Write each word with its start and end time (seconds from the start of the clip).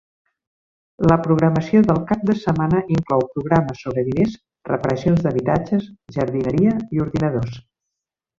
La 1.09 1.17
programació 1.25 1.81
del 1.87 1.99
cap 2.11 2.23
de 2.29 2.35
setmana 2.43 2.81
inclou 2.95 3.21
programes 3.35 3.83
sobre 3.85 4.05
diners, 4.09 4.33
reparacions 4.71 5.23
d'habitatges, 5.29 5.87
jardineria 6.17 6.75
i 6.99 7.05
ordinadors. 7.07 7.63